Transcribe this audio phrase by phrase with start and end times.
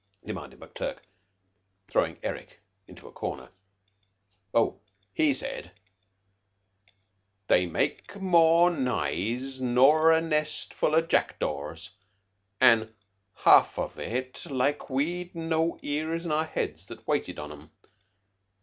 [0.25, 0.97] demanded McTurk,
[1.87, 3.49] throwing "Eric" into a corner.
[4.51, 4.79] "Oh,
[5.13, 5.69] he said,
[7.45, 11.91] 'They make more nise nor a nest full o' jackdaws,
[12.59, 12.91] an'
[13.35, 17.71] half of it like we'd no ears to our heads that waited on 'em.